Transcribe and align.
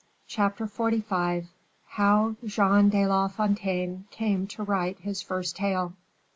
Chapter 0.27 0.65
XLV. 0.65 1.45
How 1.89 2.35
Jean 2.43 2.89
de 2.89 3.05
La 3.05 3.27
Fontaine 3.27 4.05
Came 4.09 4.47
to 4.47 4.63
Write 4.63 4.97
His 5.01 5.21
First 5.21 5.55
Tale. 5.57 5.93